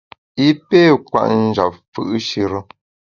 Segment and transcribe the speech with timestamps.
[0.45, 2.59] I pé kwet njap fù’shire.